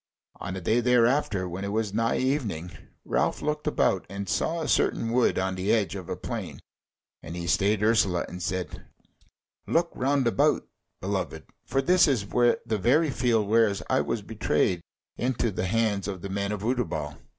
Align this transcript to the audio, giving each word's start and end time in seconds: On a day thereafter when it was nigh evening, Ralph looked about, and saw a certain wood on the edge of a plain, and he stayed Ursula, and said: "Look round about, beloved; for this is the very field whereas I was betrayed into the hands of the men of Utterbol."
On 0.39 0.55
a 0.55 0.61
day 0.61 0.79
thereafter 0.79 1.47
when 1.47 1.63
it 1.63 1.71
was 1.71 1.93
nigh 1.93 2.17
evening, 2.17 2.71
Ralph 3.05 3.43
looked 3.43 3.67
about, 3.67 4.07
and 4.09 4.27
saw 4.27 4.61
a 4.61 4.67
certain 4.67 5.11
wood 5.11 5.37
on 5.37 5.53
the 5.53 5.71
edge 5.71 5.95
of 5.95 6.09
a 6.09 6.15
plain, 6.15 6.59
and 7.21 7.35
he 7.35 7.45
stayed 7.45 7.83
Ursula, 7.83 8.25
and 8.27 8.41
said: 8.41 8.83
"Look 9.67 9.91
round 9.93 10.25
about, 10.25 10.67
beloved; 11.01 11.43
for 11.67 11.83
this 11.83 12.07
is 12.07 12.25
the 12.25 12.79
very 12.81 13.11
field 13.11 13.45
whereas 13.47 13.83
I 13.91 14.01
was 14.01 14.23
betrayed 14.23 14.81
into 15.17 15.51
the 15.51 15.67
hands 15.67 16.07
of 16.07 16.23
the 16.23 16.29
men 16.29 16.51
of 16.51 16.63
Utterbol." 16.63 17.17